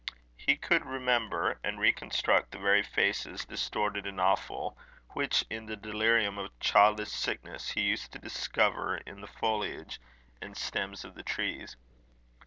He 0.35 0.55
could 0.55 0.83
remember, 0.83 1.59
and 1.63 1.79
reconstruct 1.79 2.49
the 2.51 2.57
very 2.57 2.81
faces, 2.81 3.45
distorted 3.45 4.07
and 4.07 4.19
awful, 4.19 4.75
which, 5.09 5.45
in 5.47 5.67
the 5.67 5.75
delirium 5.77 6.39
of 6.39 6.59
childish 6.59 7.09
sicknesses, 7.11 7.69
he 7.69 7.81
used 7.81 8.11
to 8.13 8.17
discover 8.17 8.97
in 8.97 9.21
the 9.21 9.27
foliage 9.27 10.01
and 10.41 10.57
stems 10.57 11.05
of 11.05 11.13
the 11.13 11.21
trees. 11.21 11.77